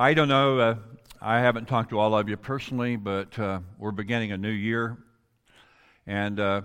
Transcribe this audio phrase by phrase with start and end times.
[0.00, 0.76] I don't know, uh,
[1.20, 4.96] I haven't talked to all of you personally, but uh, we're beginning a new year.
[6.06, 6.62] And uh,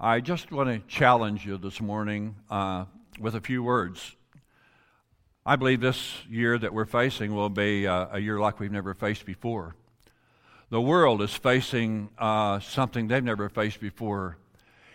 [0.00, 2.86] I just want to challenge you this morning uh,
[3.20, 4.16] with a few words.
[5.44, 8.94] I believe this year that we're facing will be uh, a year like we've never
[8.94, 9.76] faced before.
[10.70, 14.38] The world is facing uh, something they've never faced before,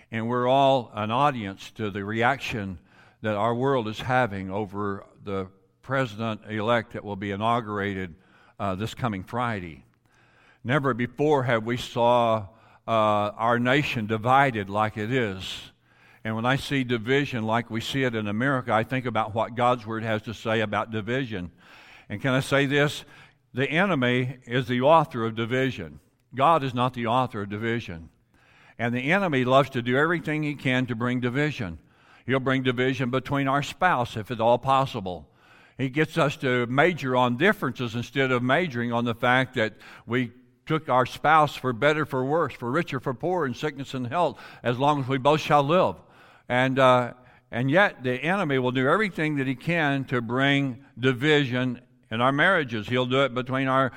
[0.09, 2.79] and we're all an audience to the reaction
[3.21, 5.49] that our world is having over the
[5.87, 8.13] president elect that will be inaugurated
[8.59, 9.85] uh, this coming Friday.
[10.61, 12.47] Never before have we saw
[12.85, 15.71] uh, our nation divided like it is.
[16.25, 19.55] And when I see division like we see it in America, I think about what
[19.55, 21.51] God's Word has to say about division.
[22.09, 23.05] And can I say this?
[23.53, 26.01] The enemy is the author of division.
[26.35, 28.09] God is not the author of division.
[28.77, 31.79] And the enemy loves to do everything he can to bring division.
[32.25, 35.29] He'll bring division between our spouse if at all possible.
[35.77, 39.73] He gets us to major on differences instead of majoring on the fact that
[40.05, 40.31] we
[40.65, 44.39] took our spouse for better, for worse, for richer, for poor, in sickness and health,
[44.63, 45.95] as long as we both shall live.
[46.49, 47.13] And, uh,
[47.51, 52.31] and yet, the enemy will do everything that he can to bring division in our
[52.31, 52.87] marriages.
[52.87, 53.91] He'll do it between our,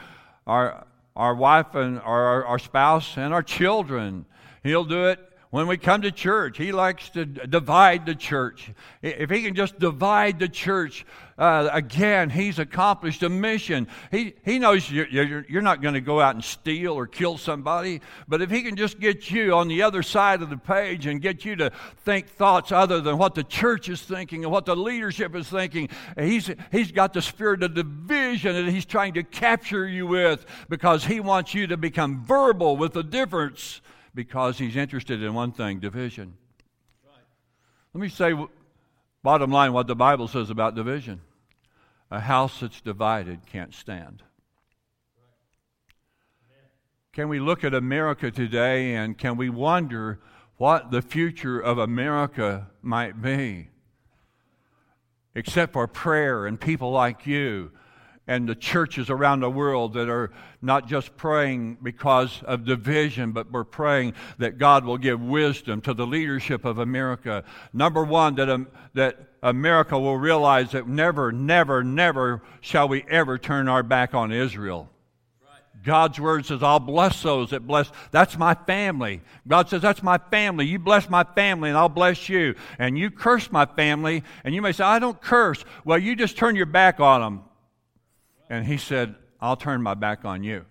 [0.46, 4.26] our, our wife and our, our spouse and our children.
[4.62, 5.18] He'll do it
[5.50, 8.70] when we come to church, he likes to divide the church.
[9.02, 11.04] If he can just divide the church,
[11.38, 13.88] uh, again, he's accomplished a mission.
[14.12, 17.36] He, he knows you're, you're, you're not going to go out and steal or kill
[17.36, 21.06] somebody, but if he can just get you on the other side of the page
[21.06, 21.72] and get you to
[22.04, 25.88] think thoughts other than what the church is thinking and what the leadership is thinking,
[26.16, 31.04] he's, he's got the spirit of division that he's trying to capture you with because
[31.04, 33.80] he wants you to become verbal with the difference
[34.14, 36.34] because he's interested in one thing division.
[37.04, 37.22] Right.
[37.94, 38.34] Let me say,
[39.22, 41.20] bottom line, what the Bible says about division.
[42.10, 44.22] A house that's divided can't stand.
[47.12, 50.20] Can we look at America today and can we wonder
[50.56, 53.68] what the future of America might be?
[55.34, 57.72] Except for prayer and people like you
[58.30, 60.30] and the churches around the world that are
[60.62, 65.94] not just praying because of division, but we're praying that God will give wisdom to
[65.94, 67.42] the leadership of America.
[67.72, 73.36] Number one, that, um, that America will realize that never, never, never shall we ever
[73.36, 74.88] turn our back on Israel.
[75.82, 77.90] God's word says, I'll bless those that bless.
[78.12, 79.22] That's my family.
[79.48, 80.66] God says, That's my family.
[80.66, 82.54] You bless my family and I'll bless you.
[82.78, 84.22] And you curse my family.
[84.44, 85.64] And you may say, I don't curse.
[85.84, 87.44] Well, you just turn your back on them.
[88.50, 90.66] And he said, I'll turn my back on you.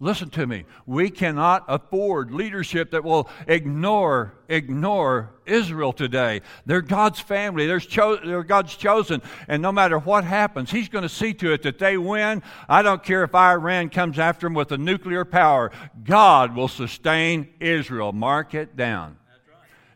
[0.00, 0.64] Listen to me.
[0.86, 6.40] We cannot afford leadership that will ignore ignore Israel today.
[6.66, 7.66] They're God's family.
[7.66, 9.20] They're, cho- they're God's chosen.
[9.48, 12.44] And no matter what happens, He's going to see to it that they win.
[12.68, 15.72] I don't care if Iran comes after them with a nuclear power.
[16.04, 18.12] God will sustain Israel.
[18.12, 19.16] Mark it down.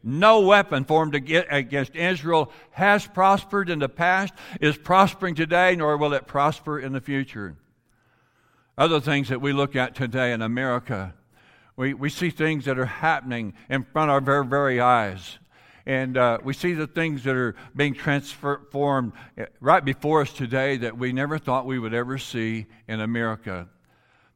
[0.02, 6.12] No weapon formed against Israel has prospered in the past, is prospering today, nor will
[6.12, 7.56] it prosper in the future.
[8.76, 11.14] Other things that we look at today in America,
[11.76, 15.38] we, we see things that are happening in front of our very, very eyes.
[15.84, 19.12] And uh, we see the things that are being transformed
[19.60, 23.68] right before us today that we never thought we would ever see in America.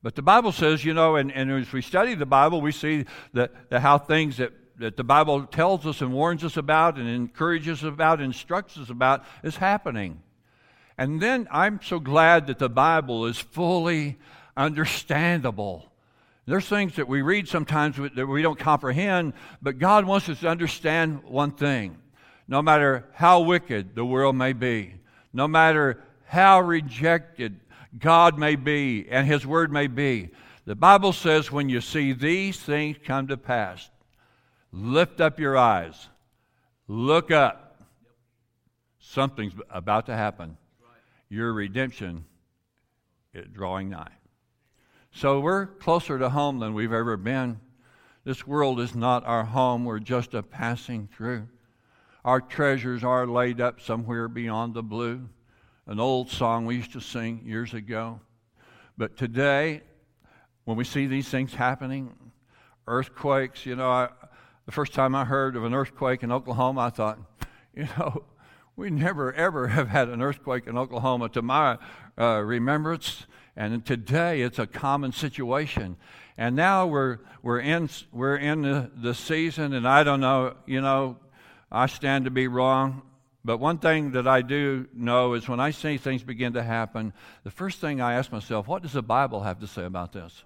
[0.03, 3.05] But the Bible says, you know, and, and as we study the Bible, we see
[3.33, 7.09] that, that how things that that the Bible tells us and warns us about and
[7.09, 10.21] encourages us about, instructs us about, is happening.
[10.99, 14.19] And then I'm so glad that the Bible is fully
[14.57, 15.91] understandable.
[16.47, 20.49] There's things that we read sometimes that we don't comprehend, but God wants us to
[20.49, 21.99] understand one thing.
[22.49, 24.95] No matter how wicked the world may be,
[25.33, 27.59] no matter how rejected
[27.99, 30.31] God may be and His Word may be,
[30.65, 33.91] the Bible says when you see these things come to pass,
[34.79, 36.09] Lift up your eyes.
[36.87, 37.81] Look up.
[38.99, 40.59] Something's about to happen.
[41.31, 42.27] Your redemption
[43.33, 44.13] is drawing nigh.
[45.13, 47.59] So we're closer to home than we've ever been.
[48.25, 49.87] This world is not our home.
[49.87, 51.49] We're just a passing through.
[52.23, 55.27] Our treasures are laid up somewhere beyond the blue.
[55.87, 58.21] An old song we used to sing years ago.
[58.99, 59.81] But today,
[60.65, 62.13] when we see these things happening,
[62.87, 64.09] earthquakes, you know, I,
[64.67, 67.19] the first time I heard of an earthquake in Oklahoma, I thought,
[67.75, 68.25] you know,
[68.77, 71.79] we never ever have had an earthquake in Oklahoma to my
[72.19, 73.27] uh, remembrance.
[73.57, 75.97] And today it's a common situation.
[76.37, 80.83] And now we're, we're in, we're in the, the season, and I don't know, you
[80.83, 81.17] know,
[81.73, 83.01] I stand to be wrong,
[83.47, 87.13] But one thing that I do know is when I see things begin to happen,
[87.45, 90.43] the first thing I ask myself, what does the Bible have to say about this?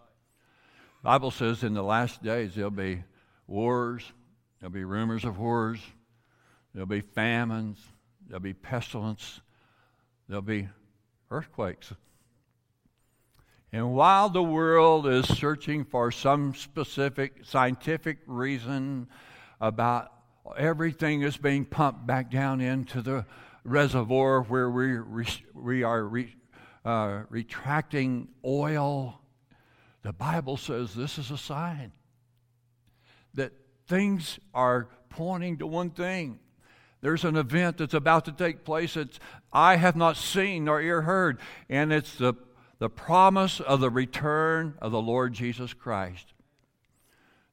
[1.02, 3.02] The Bible says in the last days there'll be
[3.50, 4.04] wars,
[4.60, 5.80] there'll be rumors of wars,
[6.72, 7.78] there'll be famines,
[8.26, 9.40] there'll be pestilence,
[10.28, 10.68] there'll be
[11.30, 11.92] earthquakes.
[13.72, 19.08] And while the world is searching for some specific scientific reason
[19.60, 20.12] about
[20.56, 23.26] everything is being pumped back down into the
[23.64, 24.98] reservoir where we,
[25.54, 26.34] we are re,
[26.84, 29.20] uh, retracting oil,
[30.02, 31.92] the Bible says this is a sign
[33.34, 33.52] that
[33.86, 36.38] things are pointing to one thing.
[37.00, 39.18] There's an event that's about to take place that
[39.52, 42.34] I have not seen nor ear heard, and it's the
[42.80, 46.32] the promise of the return of the Lord Jesus Christ.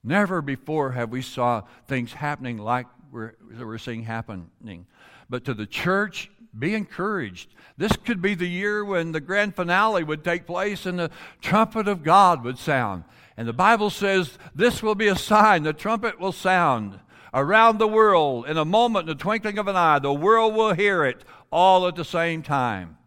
[0.03, 4.87] Never before have we saw things happening like we're, we're seeing happening.
[5.29, 7.53] But to the church, be encouraged.
[7.75, 11.89] This could be the year when the grand finale would take place and the trumpet
[11.89, 13.03] of God would sound.
[13.37, 15.63] And the Bible says this will be a sign.
[15.63, 16.99] The trumpet will sound
[17.33, 19.99] around the world in a moment, in the twinkling of an eye.
[19.99, 22.97] The world will hear it all at the same time.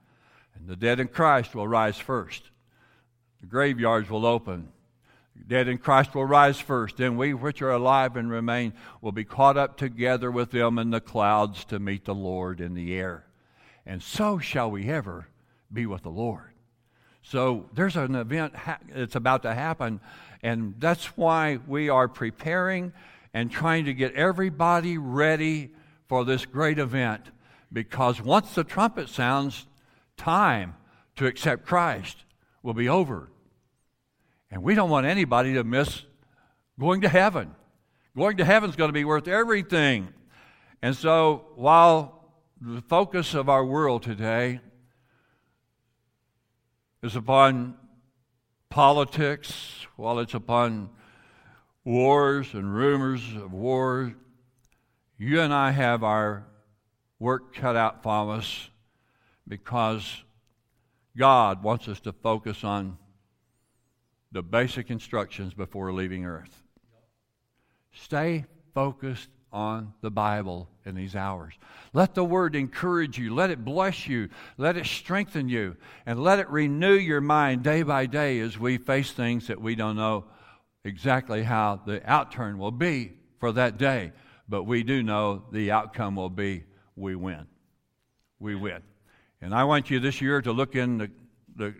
[0.55, 2.45] And the dead in Christ will rise first.
[3.41, 4.69] The graveyards will open.
[5.35, 6.99] The dead in Christ will rise first.
[6.99, 10.91] Then we which are alive and remain will be caught up together with them in
[10.91, 13.25] the clouds to meet the Lord in the air.
[13.85, 15.27] And so shall we ever
[15.73, 16.50] be with the Lord.
[17.31, 18.55] So there's an event
[18.93, 20.01] that's about to happen,
[20.43, 22.93] and that's why we are preparing
[23.33, 25.71] and trying to get everybody ready
[26.09, 27.31] for this great event.
[27.73, 29.69] Because once the trumpet sounds,
[30.17, 30.75] time
[31.15, 32.17] to accept Christ
[32.65, 33.31] will be over.
[34.51, 36.03] And we don't want anybody to miss
[36.81, 37.55] going to heaven.
[38.17, 40.09] Going to heaven is going to be worth everything.
[40.83, 42.25] And so, while
[42.61, 44.59] the focus of our world today
[47.03, 47.75] is upon
[48.69, 50.91] politics, while it's upon
[51.85, 54.15] wars and rumors of war,
[55.19, 56.47] you and I have our
[57.19, 58.71] work cut out for us
[59.49, 60.23] because
[61.17, 62.99] God wants us to focus on
[64.33, 66.63] the basic instructions before leaving earth.
[67.93, 68.45] Stay
[68.75, 71.55] focused on the Bible in these hours.
[71.93, 73.35] Let the Word encourage you.
[73.35, 74.29] Let it bless you.
[74.57, 75.77] Let it strengthen you.
[76.07, 79.75] And let it renew your mind day by day as we face things that we
[79.75, 80.25] don't know
[80.85, 84.13] exactly how the outturn will be for that day.
[84.49, 86.65] But we do know the outcome will be
[86.97, 87.47] we win.
[88.39, 88.83] We win.
[89.41, 91.11] And I want you this year to look in the,
[91.57, 91.75] the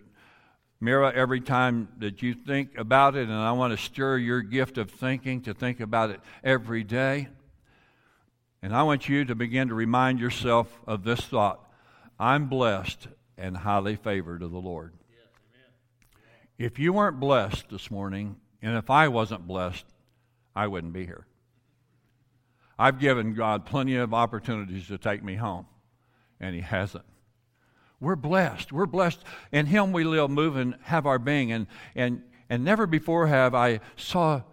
[0.79, 4.77] mirror every time that you think about it, and I want to stir your gift
[4.77, 7.27] of thinking to think about it every day.
[8.63, 11.59] And I want you to begin to remind yourself of this thought
[12.19, 14.93] I'm blessed and highly favored of the Lord.
[16.59, 19.85] If you weren't blessed this morning, and if I wasn't blessed,
[20.55, 21.25] I wouldn't be here.
[22.77, 25.65] I've given God plenty of opportunities to take me home,
[26.39, 27.05] and He hasn't.
[27.99, 28.71] We're blessed.
[28.71, 29.23] We're blessed.
[29.51, 31.51] In Him we live, move, and have our being.
[31.51, 31.65] And,
[31.95, 34.43] and, and never before have I saw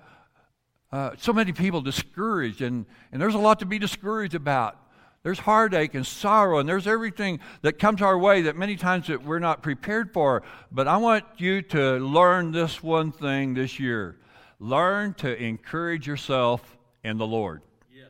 [0.91, 2.63] uh, so many people discouraged.
[2.63, 4.77] And, and there's a lot to be discouraged about.
[5.23, 9.25] There's heartache and sorrow, and there's everything that comes our way that many times that
[9.25, 10.43] we're not prepared for.
[10.71, 14.17] But I want you to learn this one thing this year.
[14.61, 17.63] Learn to encourage yourself in the Lord.
[17.93, 18.05] Yeah,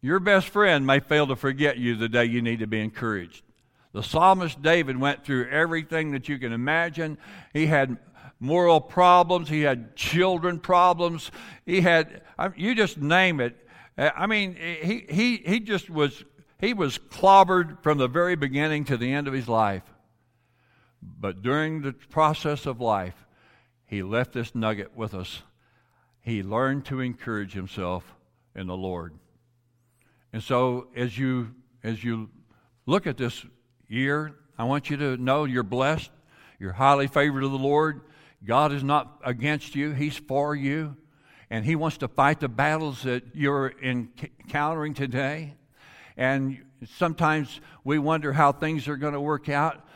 [0.00, 3.42] Your best friend may fail to forget you the day you need to be encouraged.
[3.92, 7.18] The psalmist David went through everything that you can imagine.
[7.52, 7.98] He had
[8.44, 11.30] moral problems, he had children problems,
[11.64, 12.22] he had,
[12.56, 13.56] you just name it.
[13.96, 16.24] Uh, I mean, he, he, he just was,
[16.60, 19.82] he was clobbered from the very beginning to the end of his life.
[21.02, 23.26] But during the process of life,
[23.86, 25.42] he left this nugget with us.
[26.20, 28.14] He learned to encourage himself
[28.54, 29.14] in the Lord.
[30.32, 32.30] And so as you as you
[32.86, 33.44] look at this
[33.88, 36.10] year, I want you to know you're blessed.
[36.58, 38.00] You're highly favored of the Lord.
[38.44, 40.96] God is not against you, He's for you.
[41.50, 45.54] And He wants to fight the battles that you're encountering today.
[46.16, 46.64] And
[46.96, 49.86] sometimes we wonder how things are going to work out.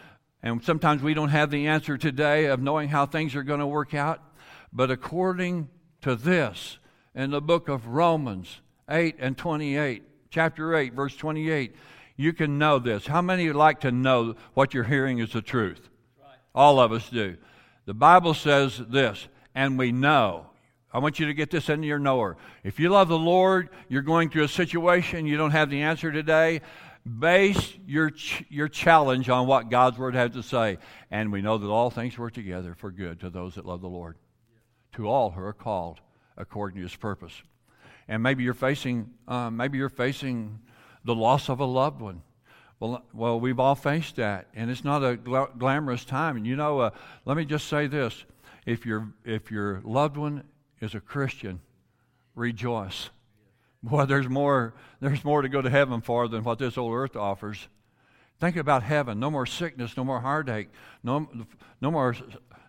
[0.43, 3.67] And sometimes we don't have the answer today of knowing how things are going to
[3.67, 4.23] work out.
[4.73, 5.69] But according
[6.03, 6.79] to this,
[7.15, 11.75] in the book of Romans 8 and 28, chapter 8, verse 28,
[12.17, 13.07] you can know this.
[13.07, 15.89] How many would like to know what you're hearing is the truth?
[16.55, 17.37] All of us do.
[17.89, 20.45] The Bible says this, and we know.
[20.93, 22.37] I want you to get this into your knower.
[22.63, 26.13] If you love the Lord, you're going through a situation, you don't have the answer
[26.13, 26.61] today,
[27.19, 30.77] Base your, ch- your challenge on what God's Word has to say.
[31.11, 33.89] And we know that all things work together for good to those that love the
[33.89, 34.19] Lord,
[34.93, 35.99] to all who are called
[36.37, 37.33] according to His purpose.
[38.07, 40.59] And maybe you're facing, uh, maybe you're facing
[41.05, 42.21] the loss of a loved one.
[42.81, 46.37] Well, well, we've all faced that, and it's not a gl- glamorous time.
[46.37, 46.91] And you know, uh,
[47.25, 48.25] let me just say this:
[48.67, 50.45] if your if your loved one
[50.81, 51.61] is a Christian,
[52.35, 53.11] rejoice.
[53.83, 57.17] Boy, there's more, there's more to go to heaven for than what this old earth
[57.17, 57.69] offers.
[58.41, 59.21] Think about heaven.
[59.21, 60.69] No more sickness, no more heartache,
[61.03, 61.29] no,
[61.81, 62.15] no more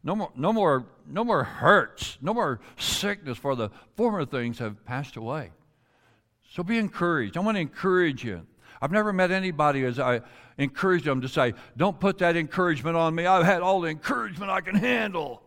[0.04, 4.86] no more, no more, no more hurts, no more sickness, for the former things have
[4.86, 5.51] passed away.
[6.51, 7.38] So be encouraged.
[7.38, 8.46] I want to encourage you.
[8.82, 10.22] I've never met anybody as I
[10.58, 13.26] encourage them to say, Don't put that encouragement on me.
[13.26, 15.42] I've had all the encouragement I can handle.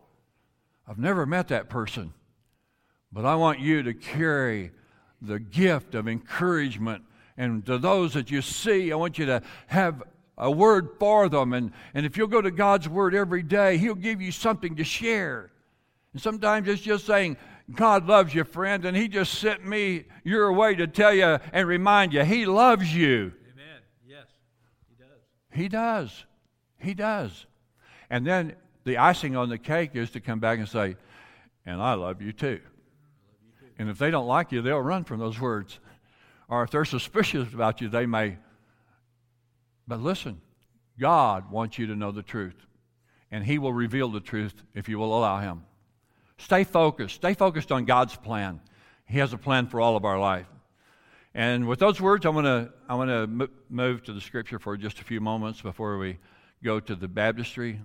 [0.87, 2.13] I've never met that person.
[3.11, 4.71] But I want you to carry
[5.21, 7.03] the gift of encouragement.
[7.37, 10.03] And to those that you see, I want you to have
[10.37, 11.53] a word for them.
[11.53, 14.83] And, and if you'll go to God's word every day, He'll give you something to
[14.83, 15.51] share.
[16.13, 17.37] And sometimes it's just saying,
[17.71, 21.67] God loves you, friend, and He just sent me your way to tell you and
[21.67, 23.33] remind you He loves you.
[23.53, 23.81] Amen.
[24.07, 24.25] Yes,
[24.89, 25.51] He does.
[25.51, 26.25] He does.
[26.79, 27.45] He does.
[28.09, 30.97] And then the icing on the cake is to come back and say,
[31.65, 32.59] and I love you too.
[33.79, 35.79] And if they don't like you, they'll run from those words.
[36.47, 38.37] Or if they're suspicious about you, they may.
[39.87, 40.41] But listen,
[40.99, 42.55] God wants you to know the truth.
[43.31, 45.63] And He will reveal the truth if you will allow Him.
[46.37, 47.15] Stay focused.
[47.15, 48.59] Stay focused on God's plan.
[49.05, 50.47] He has a plan for all of our life.
[51.35, 54.77] And with those words, I want to I want to move to the scripture for
[54.77, 56.19] just a few moments before we
[56.63, 57.79] go to the baptistry.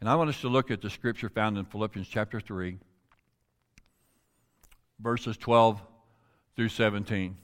[0.00, 2.78] And I want us to look at the scripture found in Philippians chapter 3
[5.00, 5.80] verses 12
[6.56, 7.36] through 17.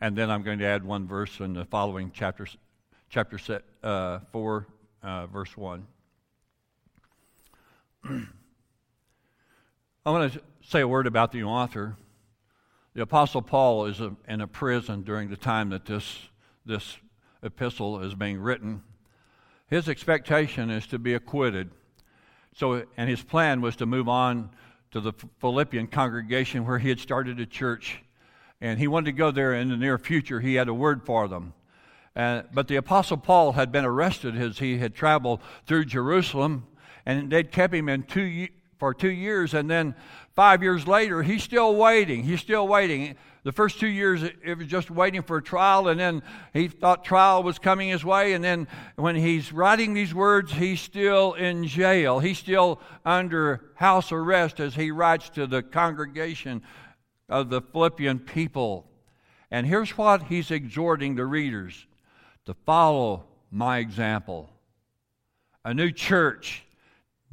[0.00, 2.46] And then I'm going to add one verse in the following chapter,
[3.08, 4.66] chapter uh, 4,
[5.02, 5.86] uh, verse 1.
[10.06, 11.96] I want to say a word about the author.
[12.94, 16.28] The Apostle Paul is in a prison during the time that this,
[16.64, 16.96] this
[17.42, 18.84] epistle is being written.
[19.66, 21.72] His expectation is to be acquitted.
[22.54, 24.50] So, and his plan was to move on
[24.92, 28.00] to the Philippian congregation where he had started a church.
[28.60, 30.38] And he wanted to go there in the near future.
[30.38, 31.52] He had a word for them.
[32.14, 36.68] Uh, but the Apostle Paul had been arrested as he had traveled through Jerusalem,
[37.04, 38.46] and they'd kept him in two,
[38.78, 39.54] for two years.
[39.54, 39.94] And then
[40.34, 42.22] five years later, he's still waiting.
[42.22, 43.16] He's still waiting.
[43.42, 47.04] The first two years, it was just waiting for a trial, and then he thought
[47.04, 48.32] trial was coming his way.
[48.32, 48.66] And then
[48.96, 52.18] when he's writing these words, he's still in jail.
[52.18, 56.62] He's still under house arrest as he writes to the congregation
[57.28, 58.90] of the Philippian people.
[59.52, 61.86] And here's what he's exhorting the readers
[62.46, 64.50] to follow my example.
[65.64, 66.65] A new church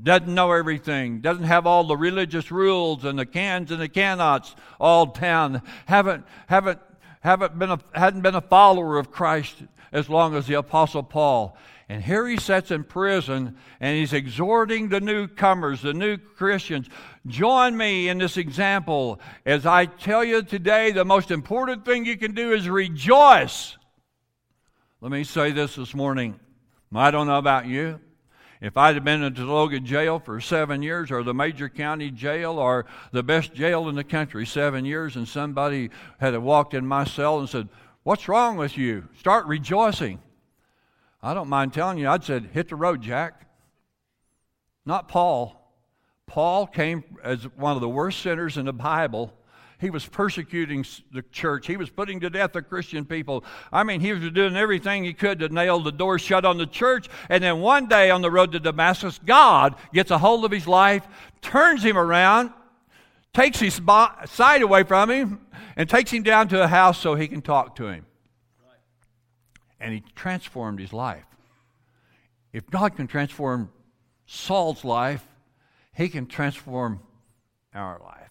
[0.03, 4.55] doesn't know everything, doesn't have all the religious rules and the cans and the cannots
[4.79, 6.79] all down, haven't, haven't,
[7.21, 9.55] haven't been a, hadn't been a follower of Christ
[9.93, 11.57] as long as the Apostle Paul.
[11.87, 16.89] And here he sits in prison and he's exhorting the newcomers, the new Christians,
[17.27, 19.21] join me in this example.
[19.45, 23.77] As I tell you today, the most important thing you can do is rejoice.
[24.99, 26.39] Let me say this this morning.
[26.93, 27.99] I don't know about you.
[28.63, 32.57] If I'd have been in Logan jail for seven years, or the major county jail,
[32.57, 37.03] or the best jail in the country, seven years, and somebody had walked in my
[37.03, 37.67] cell and said,
[38.03, 39.09] What's wrong with you?
[39.19, 40.21] Start rejoicing.
[41.21, 43.45] I don't mind telling you, I'd said, Hit the road, Jack.
[44.85, 45.59] Not Paul.
[46.25, 49.33] Paul came as one of the worst sinners in the Bible
[49.79, 51.67] he was persecuting the church.
[51.67, 53.43] He was putting to death the Christian people.
[53.71, 56.65] I mean, he was doing everything he could to nail the door shut on the
[56.65, 57.09] church.
[57.29, 60.67] And then one day on the road to Damascus, God gets a hold of his
[60.67, 61.05] life,
[61.41, 62.51] turns him around,
[63.33, 63.81] takes his
[64.25, 65.41] sight away from him,
[65.75, 68.05] and takes him down to a house so he can talk to him.
[69.79, 71.25] And he transformed his life.
[72.53, 73.71] If God can transform
[74.27, 75.27] Saul's life,
[75.93, 77.01] he can transform
[77.73, 78.22] our life.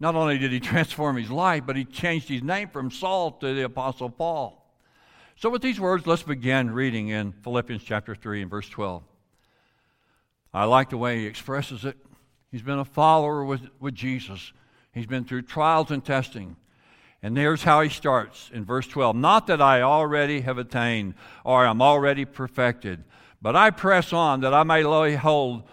[0.00, 3.54] Not only did he transform his life, but he changed his name from Saul to
[3.54, 4.56] the Apostle Paul.
[5.36, 9.02] So, with these words, let's begin reading in Philippians chapter 3 and verse 12.
[10.52, 11.96] I like the way he expresses it.
[12.50, 14.52] He's been a follower with, with Jesus,
[14.92, 16.56] he's been through trials and testing.
[17.22, 21.14] And there's how he starts in verse 12 Not that I already have attained
[21.44, 23.04] or I'm already perfected,
[23.42, 25.64] but I press on that I may lay hold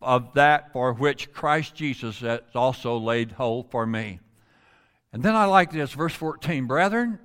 [0.00, 4.20] of that for which Christ Jesus has also laid hold for me.
[5.12, 6.66] And then I like this, verse 14.
[6.66, 7.18] Brethren,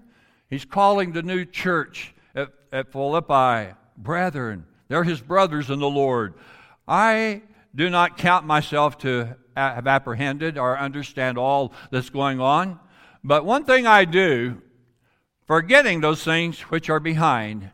[0.52, 4.66] He's calling the new church at, at Philippi, brethren.
[4.90, 6.34] They're his brothers in the Lord.
[6.86, 12.80] I do not count myself to have apprehended or understand all that's going on.
[13.24, 14.62] But one thing I do,
[15.48, 17.72] forgetting those things which are behind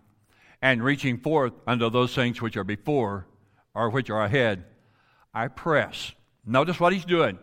[0.62, 3.26] and reaching forth unto those things which are before
[3.74, 4.66] or which are ahead,
[5.38, 6.14] I press.
[6.48, 7.38] Notice what he's doing.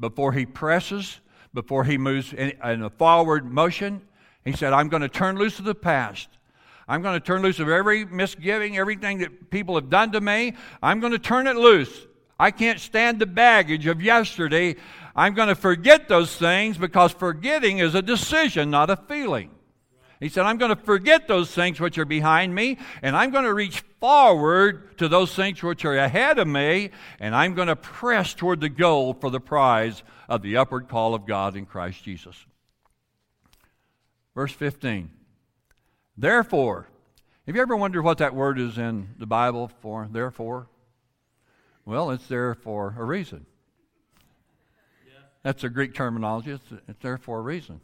[0.00, 1.20] Before he presses,
[1.54, 4.02] before he moves in, in a forward motion,
[4.44, 6.28] he said, I'm going to turn loose of the past.
[6.88, 10.54] I'm going to turn loose of every misgiving, everything that people have done to me.
[10.82, 12.08] I'm going to turn it loose.
[12.40, 14.74] I can't stand the baggage of yesterday.
[15.14, 19.50] I'm going to forget those things because forgetting is a decision, not a feeling.
[20.22, 23.42] He said, I'm going to forget those things which are behind me, and I'm going
[23.42, 27.74] to reach forward to those things which are ahead of me, and I'm going to
[27.74, 32.04] press toward the goal for the prize of the upward call of God in Christ
[32.04, 32.36] Jesus.
[34.32, 35.10] Verse 15.
[36.16, 36.86] Therefore,
[37.48, 40.68] have you ever wondered what that word is in the Bible for therefore?
[41.84, 43.44] Well, it's there for a reason.
[45.42, 46.52] That's a Greek terminology.
[46.52, 47.80] It's, it's there for a reason.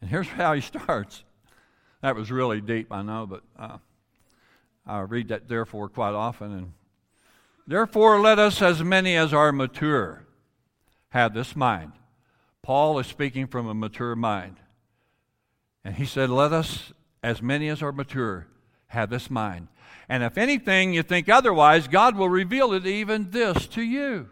[0.00, 1.24] And here's how he starts.
[2.02, 3.78] That was really deep, I know, but uh,
[4.86, 6.52] I read that therefore quite often.
[6.52, 6.72] And
[7.66, 10.26] therefore, let us, as many as are mature,
[11.10, 11.92] have this mind.
[12.60, 14.56] Paul is speaking from a mature mind.
[15.84, 16.92] And he said, Let us,
[17.22, 18.48] as many as are mature,
[18.88, 19.68] have this mind.
[20.08, 24.28] And if anything you think otherwise, God will reveal it even this to you.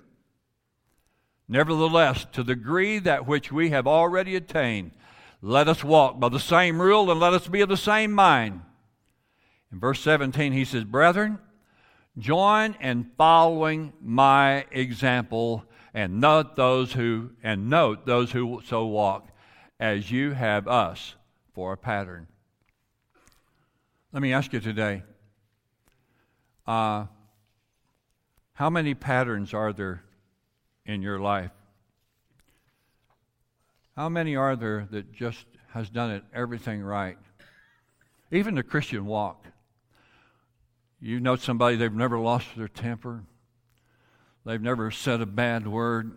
[1.49, 4.93] Nevertheless, to the degree that which we have already attained,
[5.43, 8.61] let us walk by the same rule and let us be of the same mind.
[9.73, 11.39] In verse 17, he says, Brethren,
[12.19, 19.29] join in following my example and note those who and note those who so walk
[19.79, 21.15] as you have us
[21.55, 22.27] for a pattern.
[24.13, 25.03] Let me ask you today
[26.67, 27.07] uh,
[28.53, 30.03] how many patterns are there
[30.85, 31.51] in your life?
[33.97, 37.19] How many are there that just has done it everything right?
[38.31, 39.47] Even the Christian walk.
[41.01, 43.25] You know somebody they've never lost their temper.
[44.45, 46.17] They've never said a bad word.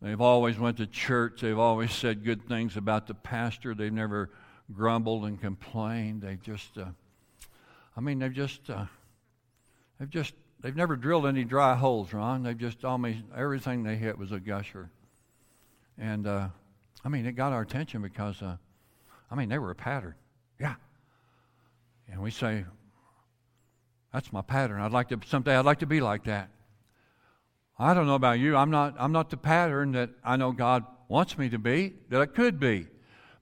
[0.00, 1.40] They've always went to church.
[1.40, 3.74] They've always said good things about the pastor.
[3.74, 4.30] They've never
[4.72, 6.22] grumbled and complained.
[6.22, 6.86] They've just, uh,
[7.96, 8.86] I mean, they've just, uh,
[9.98, 12.42] they've just, they've never drilled any dry holes, Ron.
[12.42, 14.90] They've just almost everything they hit was a gusher.
[15.98, 16.48] And uh,
[17.04, 18.56] I mean, it got our attention because, uh,
[19.30, 20.14] I mean, they were a pattern.
[20.60, 20.74] Yeah.
[22.10, 22.64] And we say,
[24.12, 24.80] that's my pattern.
[24.80, 25.56] I'd like to someday.
[25.56, 26.50] I'd like to be like that.
[27.78, 28.56] I don't know about you.
[28.56, 32.20] I'm not, I'm not the pattern that I know God wants me to be, that
[32.20, 32.86] I could be.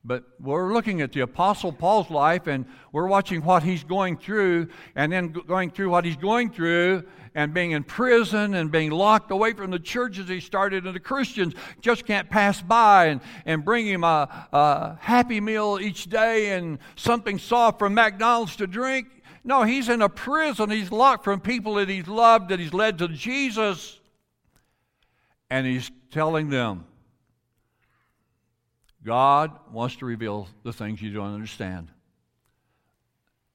[0.06, 4.68] But we're looking at the Apostle Paul's life and we're watching what he's going through,
[4.94, 7.02] and then going through what he's going through,
[7.34, 11.00] and being in prison and being locked away from the churches he started, and the
[11.00, 16.52] Christians just can't pass by and, and bring him a, a happy meal each day
[16.52, 19.08] and something soft from McDonald's to drink.
[19.42, 20.70] No, he's in a prison.
[20.70, 23.98] He's locked from people that he's loved, that he's led to Jesus
[25.50, 26.84] and he's telling them,
[29.06, 31.88] God wants to reveal the things you don't understand.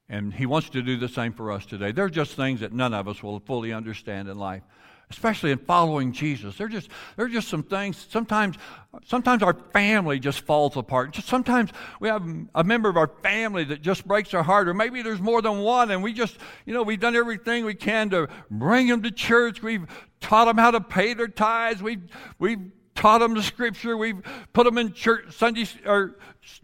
[0.08, 1.92] And he wants to do the same for us today.
[1.92, 4.62] There are just things that none of us will fully understand in life
[5.12, 6.56] especially in following Jesus.
[6.56, 8.06] There are just there are just some things.
[8.10, 8.56] Sometimes
[9.04, 11.12] sometimes our family just falls apart.
[11.12, 14.74] Just sometimes we have a member of our family that just breaks our heart, or
[14.74, 18.08] maybe there's more than one, and we just you know we've done everything we can
[18.10, 19.62] to bring them to church.
[19.62, 19.86] We've
[20.20, 21.82] taught them how to pay their tithes.
[21.82, 22.02] We've
[22.38, 23.96] we've taught them the scripture.
[23.96, 26.16] We've put them in church, Sunday or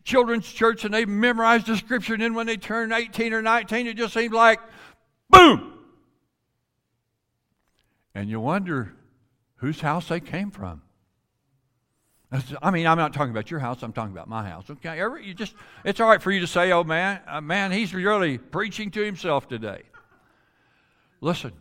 [0.05, 2.15] children's church, and they've memorized the scripture.
[2.15, 4.61] And then when they turn 18 or 19, it just seems like,
[5.31, 5.79] boom,
[8.15, 8.95] and you wonder
[9.57, 10.83] whose house they came from.
[12.61, 13.83] I mean, I'm not talking about your house.
[13.83, 14.69] I'm talking about my house.
[14.69, 17.95] Okay, you just it's all right for you to say, "Oh man, uh, man, he's
[17.95, 19.83] really preaching to himself today."
[21.21, 21.53] Listen,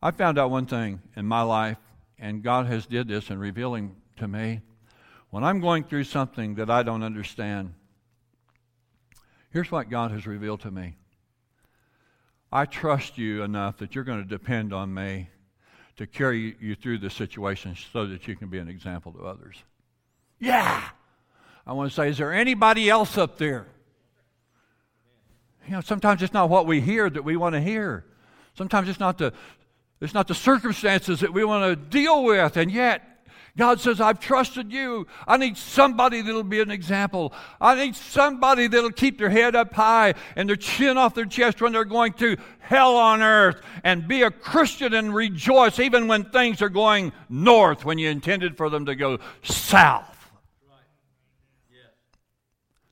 [0.00, 1.78] I found out one thing in my life,
[2.24, 4.62] and God has did this in revealing to me.
[5.28, 7.74] When I'm going through something that I don't understand,
[9.50, 10.96] here's what God has revealed to me.
[12.50, 15.28] I trust you enough that you're going to depend on me
[15.98, 19.56] to carry you through the situation so that you can be an example to others.
[20.40, 20.82] Yeah!
[21.66, 23.66] I want to say, is there anybody else up there?
[25.66, 28.06] You know, sometimes it's not what we hear that we want to hear.
[28.54, 29.34] Sometimes it's not the
[30.04, 33.14] it's not the circumstances that we want to deal with, and yet
[33.56, 35.06] God says, I've trusted you.
[35.28, 37.32] I need somebody that'll be an example.
[37.60, 41.62] I need somebody that'll keep their head up high and their chin off their chest
[41.62, 46.24] when they're going to hell on earth and be a Christian and rejoice even when
[46.24, 50.10] things are going north when you intended for them to go south.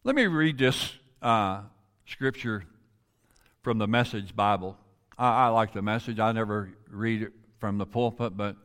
[0.04, 1.62] Let me read this uh,
[2.06, 2.64] scripture
[3.62, 4.76] from the Message Bible.
[5.18, 6.18] I, I like the message.
[6.18, 8.56] I never read it from the pulpit, but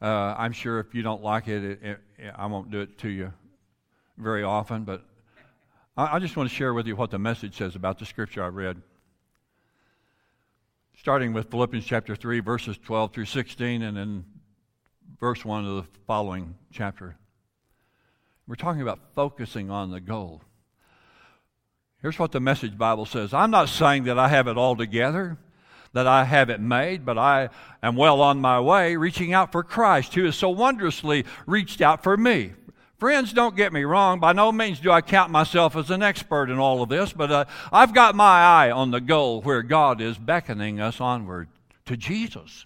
[0.00, 3.08] uh, I'm sure if you don't like it, it, it, I won't do it to
[3.08, 3.32] you
[4.18, 5.04] very often, but
[5.96, 8.42] I, I just want to share with you what the message says about the scripture
[8.42, 8.82] I read.
[10.98, 14.24] Starting with Philippians chapter 3, verses 12 through 16, and then
[15.18, 17.16] verse 1 of the following chapter.
[18.46, 20.42] We're talking about focusing on the goal.
[22.02, 25.38] Here's what the Message Bible says I'm not saying that I have it all together
[25.92, 27.50] that I haven't made, but I
[27.82, 32.02] am well on my way reaching out for Christ, who has so wondrously reached out
[32.02, 32.52] for me.
[32.98, 34.20] Friends, don't get me wrong.
[34.20, 37.32] By no means do I count myself as an expert in all of this, but
[37.32, 41.48] uh, I've got my eye on the goal where God is beckoning us onward
[41.86, 42.64] to Jesus.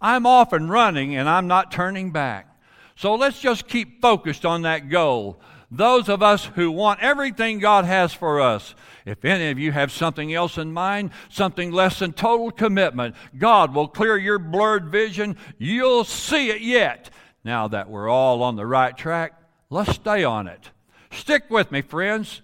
[0.00, 2.54] I'm off and running, and I'm not turning back.
[2.96, 5.40] So let's just keep focused on that goal.
[5.70, 9.92] Those of us who want everything God has for us, if any of you have
[9.92, 15.36] something else in mind, something less than total commitment, God will clear your blurred vision.
[15.58, 17.10] You'll see it yet.
[17.44, 19.34] Now that we're all on the right track,
[19.68, 20.70] let's stay on it.
[21.10, 22.40] Stick with me, friends.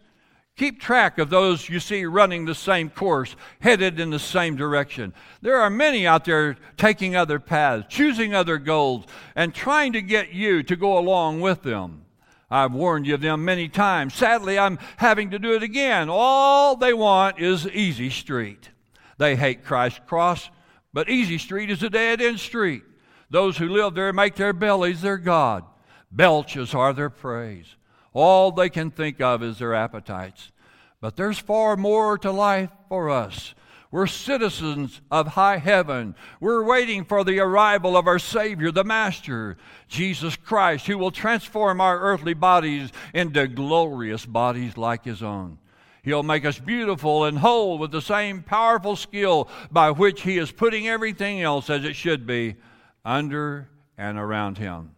[0.57, 5.13] Keep track of those you see running the same course, headed in the same direction.
[5.41, 10.33] There are many out there taking other paths, choosing other goals, and trying to get
[10.33, 12.04] you to go along with them.
[12.51, 14.15] I've warned you of them many times.
[14.15, 16.09] Sadly, I'm having to do it again.
[16.11, 18.71] All they want is Easy Street.
[19.19, 20.51] They hate Christ's cross,
[20.93, 22.83] but Easy Street is a dead end street.
[23.31, 25.65] Those who live there make their bellies their God.
[26.13, 27.77] Belches are their praise.
[28.13, 30.53] All they can think of is their appetites.
[31.01, 33.55] But there's far more to life for us.
[33.95, 36.17] We're citizens of high heaven.
[36.41, 41.81] We're waiting for the arrival of our Savior, the Master, Jesus Christ, who will transform
[41.81, 45.59] our earthly bodies into glorious bodies like His own.
[46.03, 50.51] He'll make us beautiful and whole with the same powerful skill by which He is
[50.51, 52.57] putting everything else as it should be
[53.05, 54.91] under and around Him.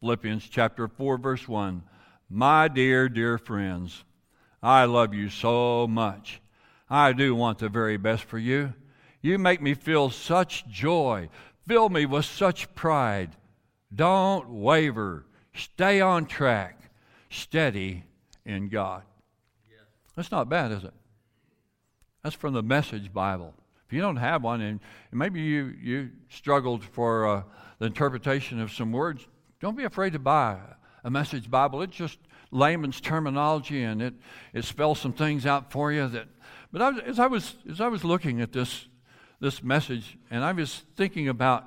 [0.00, 1.82] Philippians chapter 4, verse 1.
[2.30, 4.02] My dear, dear friends,
[4.62, 6.40] I love you so much
[6.94, 8.72] I do want the very best for you.
[9.20, 11.28] You make me feel such joy,
[11.66, 13.30] fill me with such pride.
[13.92, 15.26] Don't waver.
[15.54, 16.78] Stay on track.
[17.30, 18.04] Steady
[18.46, 19.02] in God.
[20.14, 20.94] That's not bad, is it?
[22.22, 23.54] That's from the Message Bible.
[23.88, 24.78] If you don't have one, and
[25.10, 27.42] maybe you, you struggled for uh,
[27.80, 29.26] the interpretation of some words,
[29.60, 30.58] don't be afraid to buy
[31.02, 31.82] a Message Bible.
[31.82, 32.20] It's just
[32.52, 34.14] layman's terminology, and it,
[34.52, 36.28] it spells some things out for you that
[36.74, 38.88] but I was, as, I was, as I was looking at this,
[39.38, 41.64] this message, and I was thinking about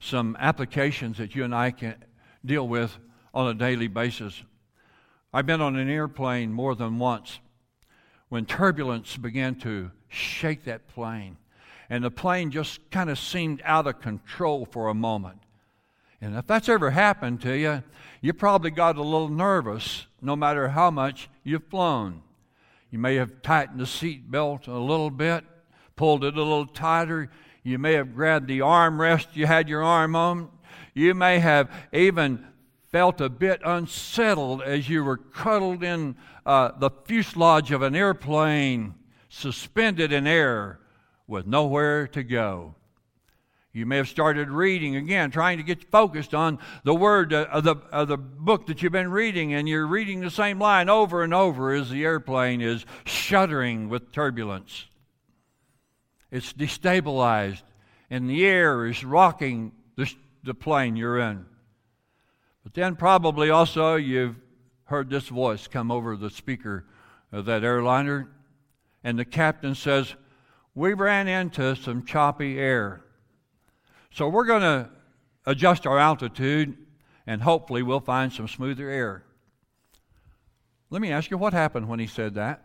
[0.00, 1.96] some applications that you and I can
[2.42, 2.96] deal with
[3.34, 4.42] on a daily basis.
[5.30, 7.38] I've been on an airplane more than once
[8.30, 11.36] when turbulence began to shake that plane.
[11.90, 15.40] And the plane just kind of seemed out of control for a moment.
[16.22, 17.82] And if that's ever happened to you,
[18.22, 22.22] you probably got a little nervous no matter how much you've flown.
[22.90, 25.44] You may have tightened the seat belt a little bit,
[25.96, 27.30] pulled it a little tighter.
[27.62, 30.50] You may have grabbed the armrest you had your arm on.
[30.94, 32.46] You may have even
[32.90, 38.94] felt a bit unsettled as you were cuddled in uh, the fuselage of an airplane,
[39.28, 40.78] suspended in air
[41.26, 42.74] with nowhere to go.
[43.76, 47.62] You may have started reading again, trying to get focused on the word uh, of
[47.62, 51.22] the, of the book that you've been reading, and you're reading the same line over
[51.22, 54.86] and over as the airplane is shuddering with turbulence.
[56.30, 57.64] It's destabilized,
[58.08, 60.10] and the air is rocking the,
[60.42, 61.44] the plane you're in.
[62.64, 64.36] But then, probably also, you've
[64.84, 66.86] heard this voice come over the speaker
[67.30, 68.26] of that airliner,
[69.04, 70.14] and the captain says,
[70.74, 73.02] We ran into some choppy air.
[74.16, 74.88] So we're going to
[75.44, 76.74] adjust our altitude
[77.26, 79.22] and hopefully we'll find some smoother air.
[80.88, 82.62] Let me ask you what happened when he said that?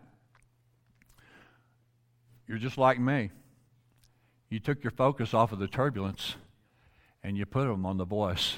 [2.48, 3.32] You're just like me.
[4.48, 6.36] You took your focus off of the turbulence
[7.22, 8.56] and you put them on the voice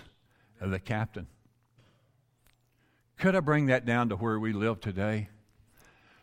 [0.60, 1.26] of the captain.
[3.18, 5.30] Could I bring that down to where we live today?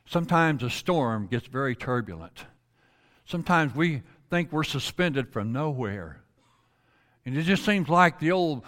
[0.05, 2.45] Sometimes a storm gets very turbulent.
[3.25, 6.21] Sometimes we think we're suspended from nowhere.
[7.25, 8.63] And it just seems like the old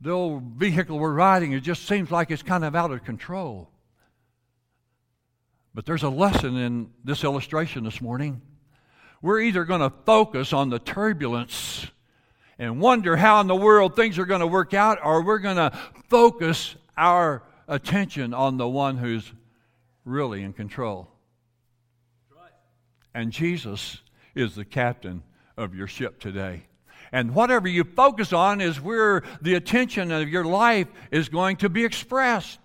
[0.00, 3.70] the old vehicle we're riding, it just seems like it's kind of out of control.
[5.74, 8.40] But there's a lesson in this illustration this morning.
[9.22, 11.86] We're either going to focus on the turbulence
[12.58, 15.56] and wonder how in the world things are going to work out, or we're going
[15.56, 15.76] to
[16.08, 19.30] focus our attention on the one who's
[20.04, 21.08] really in control.
[23.14, 24.00] And Jesus
[24.34, 25.22] is the captain
[25.56, 26.64] of your ship today.
[27.12, 31.68] And whatever you focus on is where the attention of your life is going to
[31.68, 32.58] be expressed.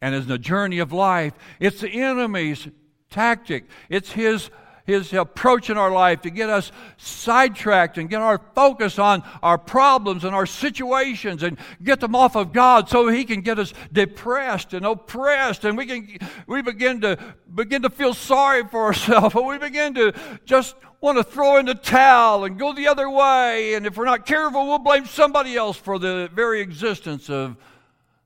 [0.00, 2.66] And as the journey of life, it's the enemy's
[3.10, 4.50] tactic, it's his
[4.90, 9.56] his approach in our life to get us sidetracked and get our focus on our
[9.56, 13.72] problems and our situations and get them off of God so he can get us
[13.92, 17.18] depressed and oppressed and we can we begin to
[17.54, 20.12] begin to feel sorry for ourselves and we begin to
[20.44, 24.04] just want to throw in the towel and go the other way and if we're
[24.04, 27.56] not careful we'll blame somebody else for the very existence of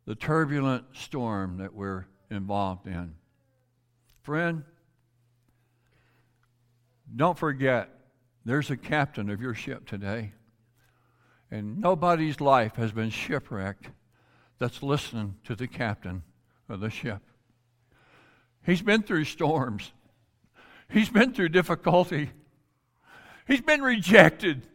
[0.06, 3.14] the turbulent storm that we're involved in.
[4.22, 4.64] Friend,
[7.14, 7.90] don't forget,
[8.44, 10.32] there's a captain of your ship today.
[11.50, 13.88] And nobody's life has been shipwrecked
[14.58, 16.22] that's listening to the captain
[16.68, 17.22] of the ship.
[18.64, 19.92] He's been through storms,
[20.90, 22.30] he's been through difficulty,
[23.46, 24.66] he's been rejected.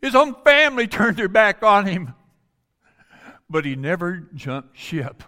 [0.00, 2.14] His own family turned their back on him,
[3.50, 5.22] but he never jumped ship.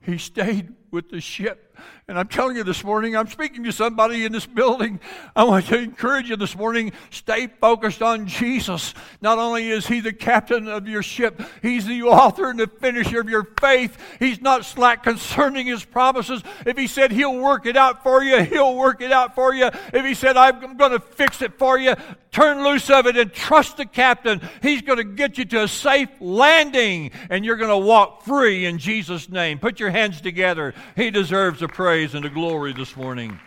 [0.00, 1.69] He stayed with the ship.
[2.08, 4.98] And I'm telling you this morning, I'm speaking to somebody in this building.
[5.36, 8.94] I want to encourage you this morning stay focused on Jesus.
[9.20, 13.20] Not only is He the captain of your ship, He's the author and the finisher
[13.20, 13.96] of your faith.
[14.18, 16.42] He's not slack concerning His promises.
[16.66, 19.70] If He said He'll work it out for you, He'll work it out for you.
[19.92, 21.94] If He said, I'm going to fix it for you,
[22.32, 24.40] turn loose of it and trust the captain.
[24.62, 28.66] He's going to get you to a safe landing and you're going to walk free
[28.66, 29.58] in Jesus' name.
[29.58, 30.74] Put your hands together.
[30.96, 33.38] He deserves the praise and the glory this morning.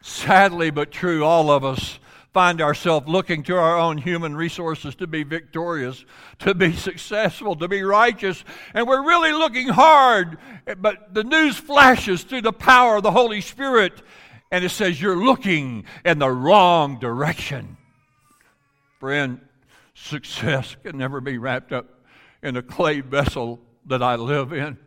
[0.00, 2.00] Sadly but true, all of us
[2.32, 6.04] find ourselves looking to our own human resources to be victorious,
[6.40, 8.44] to be successful, to be righteous,
[8.74, 10.38] and we're really looking hard,
[10.78, 14.02] but the news flashes through the power of the Holy Spirit,
[14.50, 17.76] and it says you're looking in the wrong direction.
[18.98, 19.40] Friend,
[19.94, 21.86] success can never be wrapped up
[22.42, 24.78] in a clay vessel that I live in.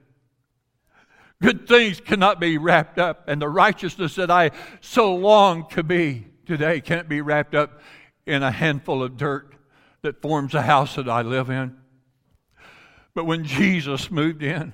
[1.42, 6.28] Good things cannot be wrapped up, and the righteousness that I so long to be
[6.46, 7.82] today can't be wrapped up
[8.26, 9.54] in a handful of dirt
[10.02, 11.76] that forms the house that I live in.
[13.14, 14.74] But when Jesus moved in,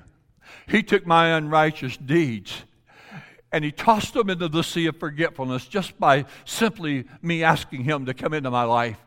[0.67, 2.63] he took my unrighteous deeds
[3.51, 8.05] and he tossed them into the sea of forgetfulness just by simply me asking him
[8.05, 8.97] to come into my life.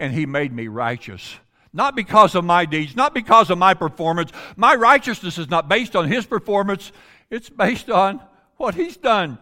[0.00, 1.36] And he made me righteous.
[1.74, 4.30] Not because of my deeds, not because of my performance.
[4.56, 6.92] My righteousness is not based on his performance,
[7.30, 8.20] it's based on
[8.56, 9.38] what he's done.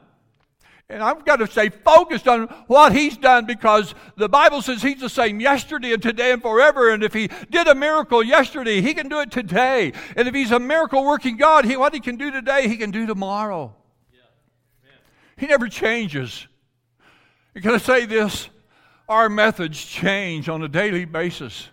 [0.88, 5.00] And I've got to stay focused on what he's done because the Bible says he's
[5.00, 6.90] the same yesterday and today and forever.
[6.90, 9.92] And if he did a miracle yesterday, he can do it today.
[10.16, 12.90] And if he's a miracle working God, he, what he can do today, he can
[12.90, 13.74] do tomorrow.
[14.12, 14.90] Yeah.
[15.36, 16.46] He never changes.
[17.54, 18.48] And can I say this?
[19.08, 21.68] Our methods change on a daily basis.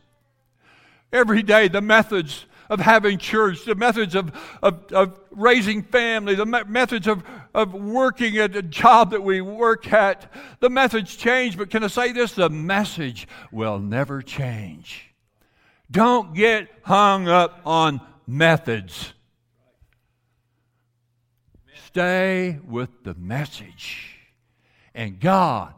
[1.12, 6.46] Every day, the methods of having church, the methods of, of, of raising family, the
[6.46, 11.58] me- methods of, of working at a job that we work at, the methods change.
[11.58, 12.34] But can I say this?
[12.34, 15.06] The message will never change.
[15.90, 19.14] Don't get hung up on methods.
[21.88, 24.16] Stay with the message,
[24.94, 25.74] and God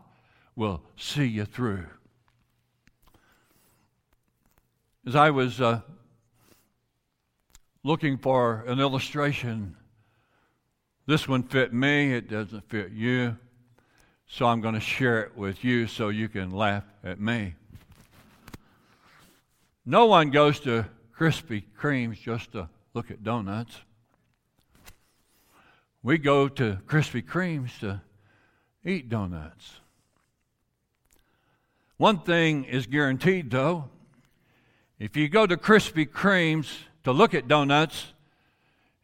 [0.57, 1.85] will see you through.
[5.03, 5.81] As I was uh,
[7.83, 9.75] looking for an illustration,
[11.07, 13.35] this one fit me, it doesn't fit you.
[14.27, 17.55] So I'm going to share it with you so you can laugh at me.
[19.87, 20.85] No one goes to
[21.17, 23.75] Krispy Kreme's just to look at donuts.
[26.03, 28.01] We go to Krispy Kreme's to
[28.85, 29.79] eat donuts.
[31.97, 33.89] One thing is guaranteed, though
[35.01, 36.71] if you go to Krispy Kreme's
[37.05, 38.13] to look at donuts,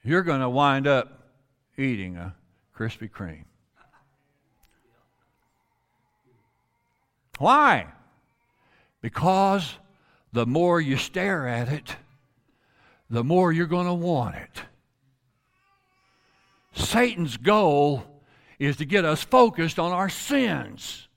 [0.03, 1.27] you're going to wind up
[1.75, 2.36] eating a
[2.77, 3.45] Krispy Kreme.
[7.39, 7.88] Why?
[9.01, 9.73] Because
[10.33, 11.95] the more you stare at it,
[13.10, 14.62] the more you're going to want it.
[16.73, 18.03] Satan's goal
[18.60, 21.07] is to get us focused on our sins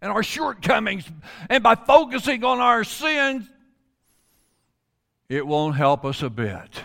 [0.00, 1.04] and our shortcomings.
[1.50, 3.46] And by focusing on our sins,
[5.32, 6.84] it won't help us a bit.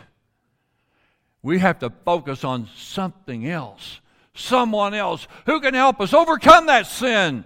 [1.42, 4.00] We have to focus on something else,
[4.34, 7.44] someone else who can help us overcome that sin.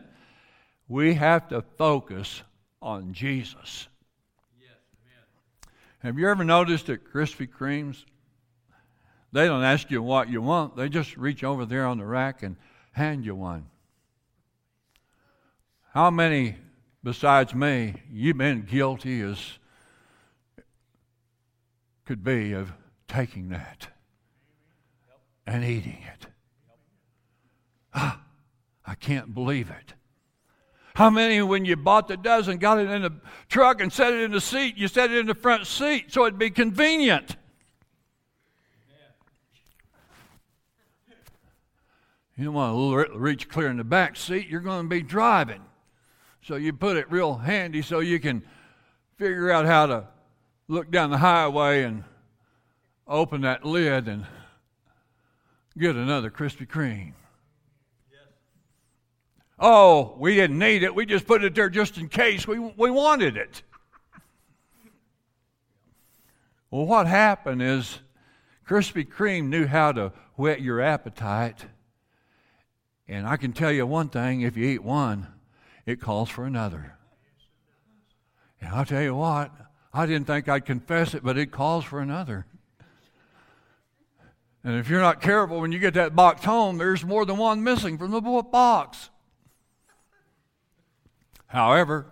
[0.87, 2.43] We have to focus
[2.83, 3.87] on Jesus.
[6.03, 8.05] Have you ever noticed at Krispy Kremes,
[9.31, 12.43] they don't ask you what you want, they just reach over there on the rack
[12.43, 12.57] and
[12.91, 13.65] hand you one.
[15.93, 16.57] How many
[17.03, 19.57] besides me you've been guilty as
[22.05, 22.73] could be of
[23.07, 23.87] taking that
[25.45, 26.27] and eating it?
[27.93, 28.21] Ah,
[28.85, 29.93] I can't believe it.
[30.95, 33.13] How many, when you bought the dozen, got it in the
[33.47, 36.25] truck and set it in the seat, you set it in the front seat so
[36.25, 37.37] it'd be convenient?
[42.37, 45.61] You don't want to reach clear in the back seat, you're going to be driving.
[46.41, 48.43] So you put it real handy so you can
[49.17, 50.07] figure out how to
[50.71, 52.05] look down the highway and
[53.05, 54.25] open that lid and
[55.77, 57.11] get another Krispy Kreme.
[59.59, 60.95] Oh, we didn't need it.
[60.95, 63.61] We just put it there just in case we, we wanted it.
[66.71, 67.99] Well, what happened is
[68.65, 71.65] Krispy Kreme knew how to whet your appetite.
[73.09, 75.27] And I can tell you one thing if you eat one,
[75.85, 76.95] it calls for another.
[78.61, 79.51] And I'll tell you what,
[79.93, 82.45] I didn't think I'd confess it, but it calls for another.
[84.63, 87.63] And if you're not careful, when you get that box home, there's more than one
[87.63, 89.09] missing from the box.
[91.47, 92.05] However,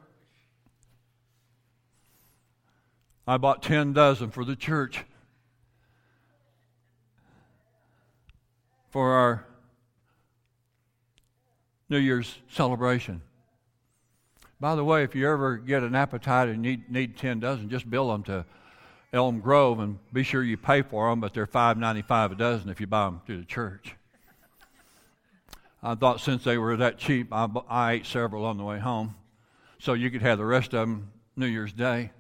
[3.28, 5.06] I bought 10 dozen for the church
[8.90, 9.46] for our
[11.88, 13.22] New Year's celebration.
[14.60, 17.90] By the way, if you ever get an appetite and need, need 10 dozen, just
[17.90, 18.46] bill them to
[19.14, 22.82] Elm Grove and be sure you pay for them, but they're $5.95 a dozen if
[22.82, 23.96] you buy them through the church.
[25.82, 29.16] I thought since they were that cheap, I, I ate several on the way home
[29.80, 32.12] so you could have the rest of them New Year's Day.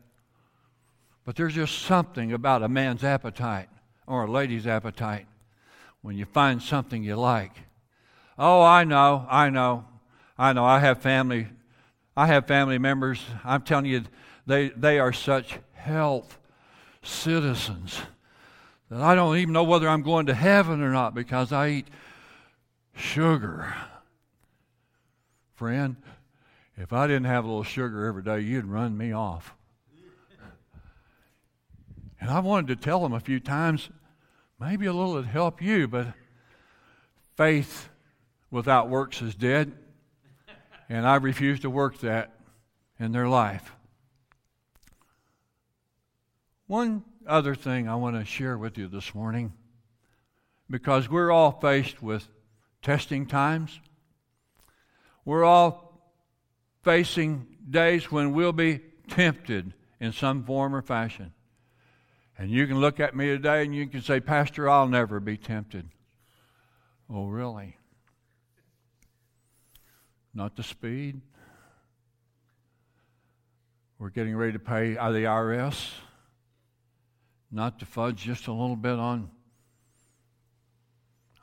[1.26, 3.68] But there's just something about a man's appetite
[4.08, 5.28] or a lady's appetite
[6.02, 7.52] when you find something you like.
[8.38, 9.86] Oh, I know, I know,
[10.38, 10.64] I know.
[10.64, 11.48] I have family,
[12.20, 13.24] I have family members.
[13.46, 14.04] I'm telling you,
[14.46, 16.38] they they are such health
[17.02, 18.02] citizens
[18.90, 21.88] that I don't even know whether I'm going to heaven or not because I eat
[22.94, 23.74] sugar.
[25.56, 25.96] Friend,
[26.76, 29.56] if I didn't have a little sugar every day, you'd run me off.
[32.20, 33.90] And I wanted to tell them a few times,
[34.60, 36.08] maybe a little would help you, but
[37.38, 37.88] faith
[38.52, 39.72] without works is dead.
[40.90, 42.34] And I refuse to work that
[43.00, 43.72] in their life.
[46.66, 49.54] One other thing I want to share with you this morning,
[50.70, 52.28] because we're all faced with
[52.82, 53.80] testing times.
[55.26, 56.12] We're all
[56.84, 61.34] facing days when we'll be tempted in some form or fashion.
[62.38, 65.38] And you can look at me today and you can say, Pastor, I'll never be
[65.38, 65.90] tempted.
[67.10, 67.79] Oh, really?
[70.40, 71.20] Not the speed.
[73.98, 75.92] We're getting ready to pay the IRS.
[77.52, 79.30] Not to fudge just a little bit on.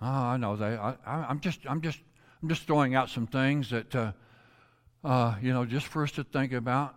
[0.00, 0.98] Oh, I know that.
[1.06, 1.98] I, am just, I'm just,
[2.42, 4.12] I'm just throwing out some things that uh,
[5.04, 6.94] uh, you know, just for us to think about.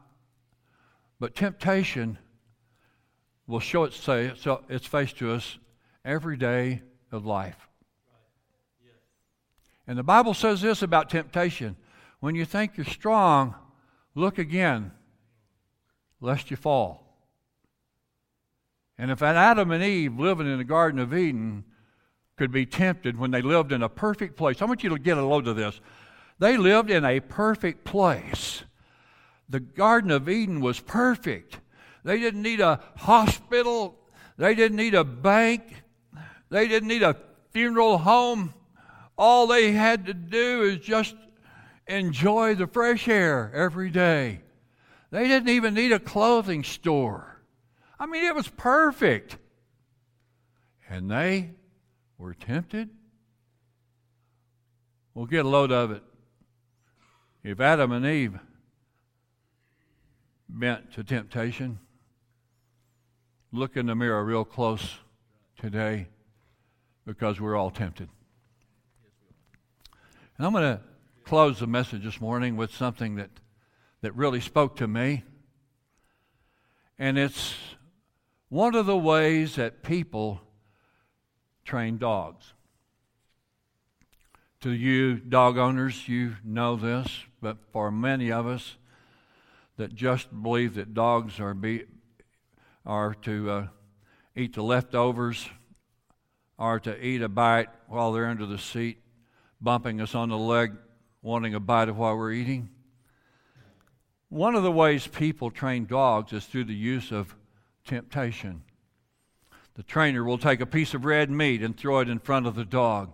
[1.20, 2.18] But temptation
[3.46, 5.58] will show its, its face to us
[6.06, 6.82] every day
[7.12, 7.68] of life.
[9.86, 11.76] And the Bible says this about temptation
[12.20, 13.56] when you think you're strong,
[14.16, 14.92] look again,
[16.20, 17.10] lest you fall.
[18.98, 21.64] And if Adam and Eve living in the Garden of Eden
[22.38, 25.18] could be tempted when they lived in a perfect place, I want you to get
[25.18, 25.80] a load of this.
[26.40, 28.64] They lived in a perfect place.
[29.48, 31.60] The Garden of Eden was perfect.
[32.04, 33.98] They didn't need a hospital,
[34.38, 35.84] they didn't need a bank,
[36.50, 37.16] they didn't need a
[37.52, 38.54] funeral home.
[39.18, 41.16] All they had to do is just
[41.90, 44.42] enjoy the fresh air every day.
[45.12, 47.42] They didn't even need a clothing store.
[48.00, 49.38] I mean, it was perfect.
[50.88, 51.52] And they
[52.18, 52.90] were tempted.
[55.14, 56.04] We'll get a load of it.
[57.44, 58.40] If Adam and Eve
[60.48, 61.80] bent to temptation,
[63.52, 65.00] look in the mirror real close
[65.58, 66.08] today
[67.06, 68.10] because we're all tempted.
[70.38, 70.82] And I'm going to
[71.30, 73.30] close the message this morning with something that,
[74.02, 75.24] that really spoke to me.
[76.98, 77.54] And it's
[78.48, 80.42] one of the ways that people
[81.64, 82.54] train dogs.
[84.62, 88.78] To you, dog owners, you know this, but for many of us
[89.78, 91.84] that just believe that dogs are, be,
[92.88, 93.68] are to uh,
[94.36, 95.48] eat the leftovers,
[96.58, 99.04] are to eat a bite while they're under the seat,
[99.62, 100.72] bumping us on the leg,
[101.22, 102.70] wanting a bite of while we're eating.
[104.30, 107.36] One of the ways people train dogs is through the use of
[107.86, 108.62] temptation.
[109.76, 112.56] The trainer will take a piece of red meat and throw it in front of
[112.56, 113.12] the dog.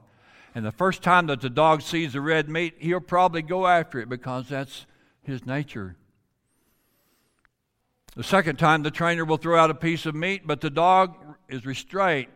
[0.53, 3.99] And the first time that the dog sees the red meat, he'll probably go after
[3.99, 4.85] it because that's
[5.21, 5.95] his nature.
[8.15, 11.15] The second time, the trainer will throw out a piece of meat, but the dog
[11.49, 12.27] is restrained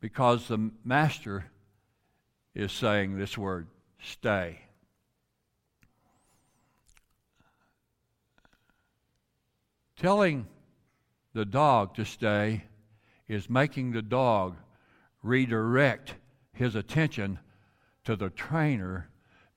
[0.00, 1.46] because the master
[2.54, 3.66] is saying this word
[4.02, 4.60] stay.
[9.96, 10.46] Telling
[11.32, 12.64] the dog to stay
[13.28, 14.56] is making the dog
[15.22, 16.14] redirect
[16.52, 17.38] his attention
[18.04, 19.08] to the trainer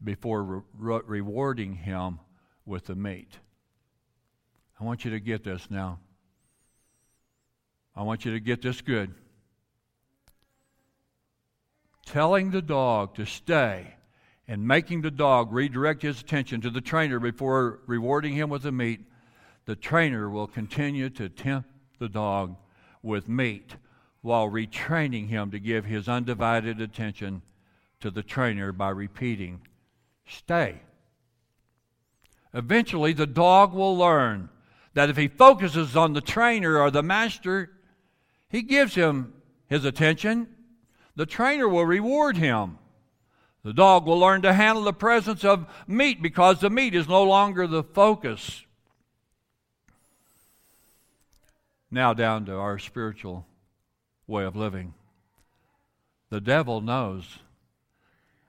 [0.04, 2.20] before re- rewarding him
[2.66, 3.40] with the meat.
[4.80, 6.00] I want you to get this now.
[7.96, 9.14] I want you to get this good.
[12.06, 13.96] Telling the dog to stay
[14.48, 18.72] and making the dog redirect his attention to the trainer before rewarding him with the
[18.72, 19.02] meat
[19.66, 22.56] the trainer will continue to tempt the dog
[23.02, 23.76] with meat
[24.22, 27.42] while retraining him to give his undivided attention
[28.00, 29.62] to the trainer by repeating,
[30.28, 30.82] Stay.
[32.54, 34.50] Eventually, the dog will learn
[34.94, 37.72] that if he focuses on the trainer or the master,
[38.50, 39.34] he gives him
[39.68, 40.48] his attention,
[41.16, 42.78] the trainer will reward him.
[43.64, 47.24] The dog will learn to handle the presence of meat because the meat is no
[47.24, 48.64] longer the focus.
[51.90, 53.46] Now, down to our spiritual
[54.28, 54.94] way of living.
[56.30, 57.40] The devil knows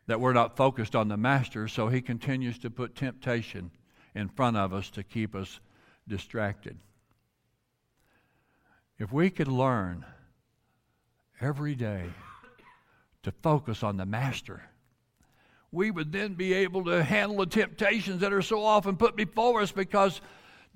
[0.07, 3.71] that we're not focused on the master, so he continues to put temptation
[4.15, 5.61] in front of us to keep us
[6.09, 6.79] distracted.
[8.99, 10.05] If we could learn
[11.41, 12.11] every day
[13.27, 14.63] to focus on the master,
[15.73, 19.61] we would then be able to handle the temptations that are so often put before
[19.61, 20.21] us because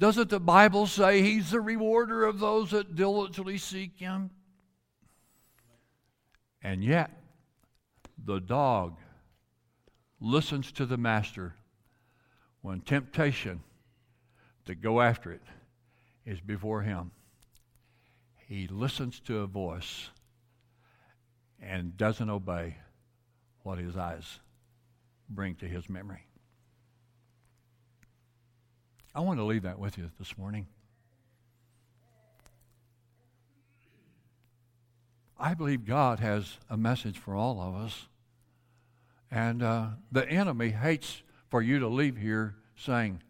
[0.01, 4.31] doesn't the Bible say he's the rewarder of those that diligently seek him?
[6.61, 7.13] And yet,
[8.19, 8.99] the dog
[10.21, 11.55] listens to the master
[12.63, 13.63] when temptation
[14.65, 15.43] to go after it
[16.27, 17.13] is before him.
[18.49, 20.11] He listens to a voice
[21.61, 22.77] and doesn't obey
[23.63, 24.41] what his eyes
[25.29, 26.27] bring to his memory.
[29.15, 30.67] I want to leave that with you this morning.
[35.39, 38.07] I believe God has a message for all of us.
[39.31, 43.23] And uh, the enemy hates for you to leave here saying,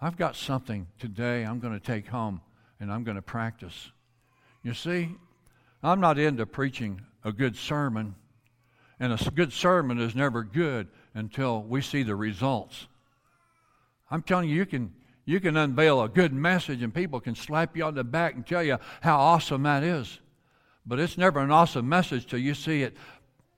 [0.00, 2.40] I've got something today I'm going to take home
[2.78, 3.90] and I'm going to practice.
[4.62, 5.16] You see,
[5.82, 8.14] I'm not into preaching a good sermon,
[9.00, 12.86] and a good sermon is never good until we see the results.
[14.10, 14.92] I'm telling you, you can
[15.28, 18.46] you can unveil a good message and people can slap you on the back and
[18.46, 20.20] tell you how awesome that is.
[20.86, 22.96] But it's never an awesome message till you see it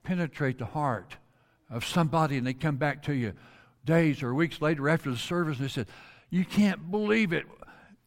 [0.03, 1.17] penetrate the heart
[1.71, 3.35] of somebody and they come back to you
[3.85, 5.87] days or weeks later after the service and they said,
[6.29, 7.47] You can't believe it.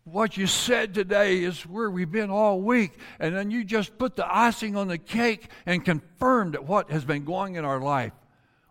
[0.06, 2.92] What you said today is where we've been all week.
[3.20, 7.06] And then you just put the icing on the cake and confirmed that what has
[7.06, 8.12] been going in our life.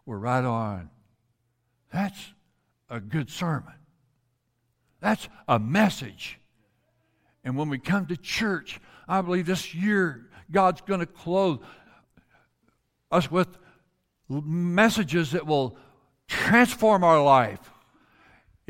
[0.04, 0.90] We're right on.
[1.92, 2.32] That's
[2.90, 3.72] a good sermon.
[5.00, 6.38] That's a message.
[7.44, 11.60] And when we come to church, I believe this year God's going to clothe
[13.10, 13.48] us with
[14.28, 15.76] messages that will
[16.28, 17.70] transform our life.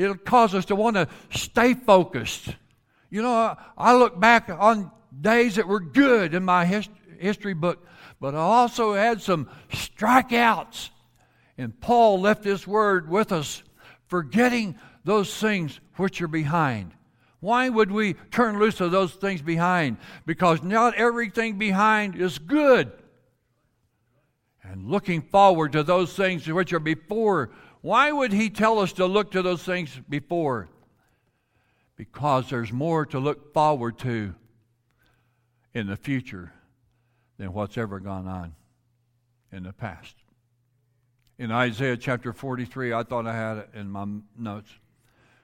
[0.02, 2.48] It'll cause us to want to stay focused.
[3.08, 4.90] You know, I look back on
[5.20, 7.86] days that were good in my hist- history book,
[8.20, 10.90] but I also had some strikeouts.
[11.56, 13.62] And Paul left this word with us
[14.08, 16.92] forgetting those things which are behind.
[17.40, 19.98] Why would we turn loose of those things behind?
[20.26, 22.92] Because not everything behind is good.
[24.62, 27.50] And looking forward to those things which are before.
[27.82, 30.68] Why would he tell us to look to those things before?
[31.96, 34.34] Because there's more to look forward to
[35.74, 36.52] in the future
[37.38, 38.54] than what's ever gone on
[39.50, 40.16] in the past.
[41.38, 42.92] in Isaiah chapter 43.
[42.92, 44.06] I thought I had it in my
[44.38, 44.70] notes.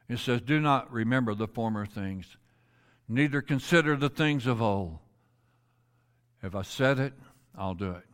[0.09, 2.37] It says, Do not remember the former things,
[3.09, 4.99] neither consider the things of old.
[6.41, 7.15] If I said it,
[7.57, 8.05] I'll do it.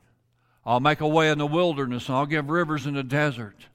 [0.64, 3.66] I'll make a way in the wilderness, and I'll give rivers in the desert.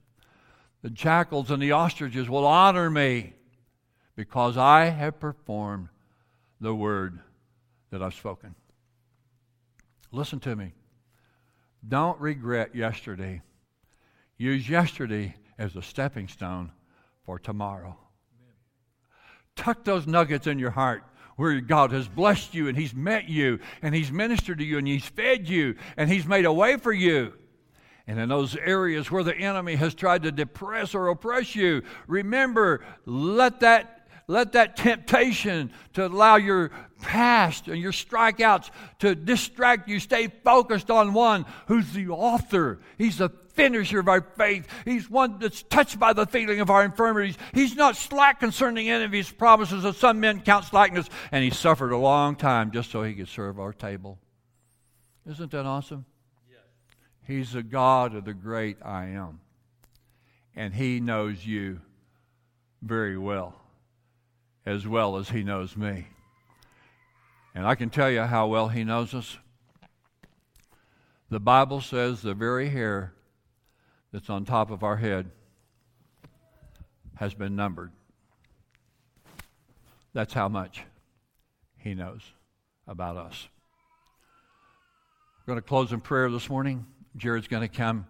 [0.82, 3.34] The jackals and the ostriches will honor me
[4.16, 5.90] because I have performed
[6.62, 7.20] the word
[7.92, 8.56] that I've spoken.
[10.12, 10.74] Listen to me.
[11.88, 13.42] Don't regret yesterday.
[14.38, 16.72] Use yesterday as a stepping stone
[17.26, 17.98] for tomorrow.
[19.56, 21.04] Tuck those nuggets in your heart
[21.36, 24.88] where God has blessed you and He's met you and He's ministered to you and
[24.88, 27.34] He's fed you and He's made a way for you.
[28.10, 32.84] And in those areas where the enemy has tried to depress or oppress you, remember,
[33.06, 40.00] let that let that temptation to allow your past and your strikeouts to distract you
[40.00, 42.80] stay focused on one who's the author.
[42.98, 44.68] He's the finisher of our faith.
[44.86, 47.38] He's one that's touched by the feeling of our infirmities.
[47.54, 51.10] He's not slack concerning any of his promises, as some men count slackness.
[51.32, 54.18] And he suffered a long time just so he could serve our table.
[55.28, 56.06] Isn't that awesome?
[57.30, 59.40] He's the God of the great I am.
[60.56, 61.80] And he knows you
[62.82, 63.54] very well
[64.66, 66.08] as well as He knows me.
[67.54, 69.38] And I can tell you how well He knows us.
[71.30, 73.14] The Bible says the very hair
[74.12, 75.30] that's on top of our head
[77.16, 77.92] has been numbered.
[80.14, 80.84] That's how much
[81.78, 82.22] He knows
[82.88, 83.48] about us.
[85.46, 86.88] We're going to close in prayer this morning.
[87.18, 88.06] Jared's going to come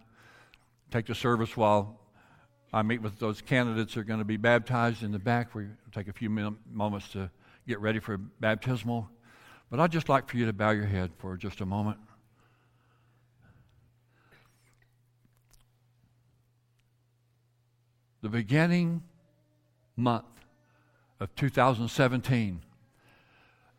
[0.91, 1.99] take the service while
[2.71, 5.55] I meet with those candidates who are going to be baptized in the back.
[5.55, 7.31] We take a few moments to
[7.67, 9.09] get ready for baptismal.
[9.71, 11.99] But I'd just like for you to bow your head for just a moment.
[18.21, 19.03] The beginning
[19.95, 20.25] month
[21.19, 22.61] of 2017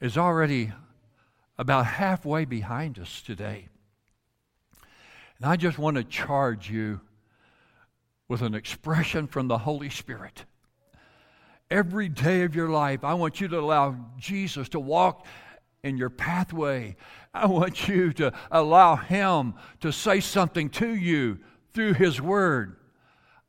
[0.00, 0.72] is already
[1.58, 3.69] about halfway behind us today.
[5.40, 7.00] And I just want to charge you
[8.28, 10.44] with an expression from the Holy Spirit.
[11.70, 15.26] Every day of your life, I want you to allow Jesus to walk
[15.82, 16.96] in your pathway.
[17.32, 21.38] I want you to allow Him to say something to you
[21.72, 22.76] through His Word.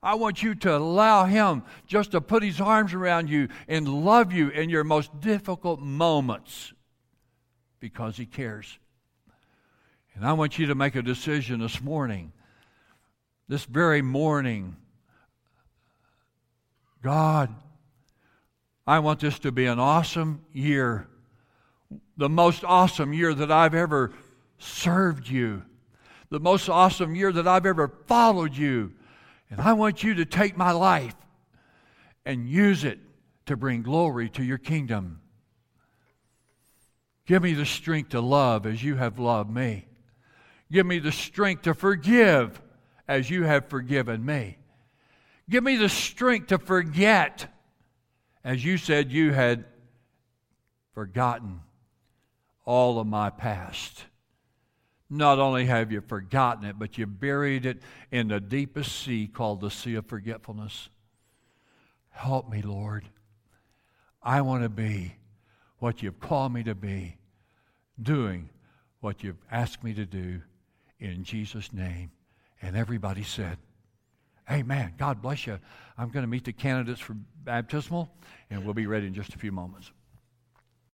[0.01, 4.31] I want you to allow Him just to put His arms around you and love
[4.31, 6.73] you in your most difficult moments
[7.79, 8.79] because He cares.
[10.15, 12.31] And I want you to make a decision this morning
[13.51, 14.77] this very morning
[17.03, 17.53] God,
[18.87, 21.09] I want this to be an awesome year,
[22.15, 24.13] the most awesome year that I've ever
[24.57, 25.63] served you,
[26.29, 28.93] the most awesome year that I've ever followed you.
[29.49, 31.15] And I want you to take my life
[32.25, 32.99] and use it
[33.47, 35.19] to bring glory to your kingdom.
[37.25, 39.87] Give me the strength to love as you have loved me.
[40.71, 42.61] Give me the strength to forgive
[43.07, 44.57] as you have forgiven me.
[45.49, 47.47] Give me the strength to forget
[48.43, 49.65] as you said you had
[50.93, 51.59] forgotten
[52.65, 54.05] all of my past.
[55.09, 59.59] Not only have you forgotten it, but you buried it in the deepest sea called
[59.59, 60.87] the Sea of Forgetfulness.
[62.11, 63.09] Help me, Lord.
[64.23, 65.15] I want to be
[65.79, 67.17] what you've called me to be,
[68.01, 68.49] doing
[69.01, 70.41] what you've asked me to do
[71.01, 72.11] in Jesus' name.
[72.61, 73.57] And everybody said,
[74.49, 74.93] Amen.
[74.97, 75.59] God bless you.
[75.97, 78.11] I'm going to meet the candidates for baptismal,
[78.49, 79.91] and we'll be ready in just a few moments.